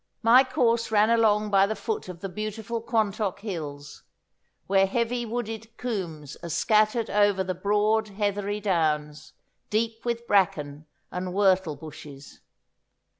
[0.23, 4.01] My course ran along by the foot of the beautiful Quantock Hills,
[4.65, 9.33] where heavy wooded coombes are scattered over the broad heathery downs,
[9.69, 12.39] deep with bracken and whortle bushes.